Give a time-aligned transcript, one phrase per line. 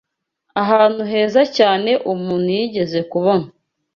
[0.61, 3.45] Ahantu heza cyane umuntu yigeze kubona